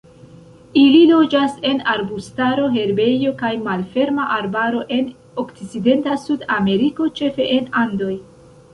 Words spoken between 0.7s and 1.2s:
Ili